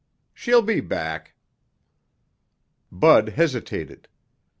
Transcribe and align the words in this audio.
She'll 0.33 0.63
be 0.63 0.79
back." 0.81 1.35
Bud 2.91 3.29
hesitated. 3.29 4.07